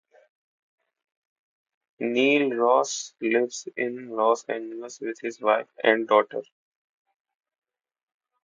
Neil 1.99 2.49
Ross 2.55 3.13
lives 3.21 3.67
in 3.77 4.09
Los 4.09 4.43
Angeles 4.45 4.99
with 4.99 5.19
his 5.19 5.39
wife 5.39 5.67
and 5.83 6.07
daughter. 6.07 6.41